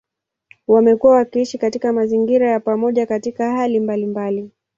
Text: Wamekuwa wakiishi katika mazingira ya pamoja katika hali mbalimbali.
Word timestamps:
Wamekuwa 0.67 1.15
wakiishi 1.15 1.57
katika 1.57 1.93
mazingira 1.93 2.49
ya 2.51 2.59
pamoja 2.59 3.05
katika 3.05 3.51
hali 3.51 3.79
mbalimbali. 3.79 4.51